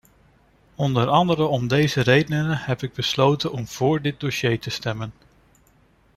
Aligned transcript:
Onder 0.75 1.07
andere 1.07 1.45
om 1.47 1.67
deze 1.67 2.01
redenen 2.01 2.57
heb 2.57 2.81
ik 2.81 2.93
besloten 2.93 3.51
om 3.51 3.67
vóór 3.67 4.01
dit 4.01 4.19
dossier 4.19 4.59
te 4.59 4.69
stemmen. 4.69 5.13